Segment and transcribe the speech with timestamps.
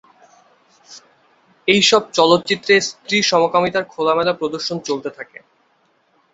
[1.67, 5.39] এই সব চলচ্চিত্রে স্ত্রী-সমকামিতার খোলামেলা প্রদর্শন চলতে থাকে।